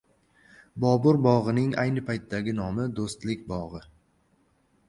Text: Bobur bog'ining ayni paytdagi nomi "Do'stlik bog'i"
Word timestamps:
Bobur 0.85 1.19
bog'ining 1.25 1.69
ayni 1.83 2.05
paytdagi 2.07 2.57
nomi 2.63 2.87
"Do'stlik 3.01 3.47
bog'i" 3.53 3.83